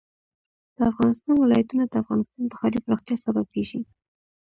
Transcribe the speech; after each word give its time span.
د 0.75 0.77
افغانستان 0.91 1.35
ولايتونه 1.39 1.83
د 1.87 1.93
افغانستان 2.03 2.41
د 2.47 2.53
ښاري 2.59 2.79
پراختیا 2.85 3.15
سبب 3.25 3.45
کېږي. 3.53 3.79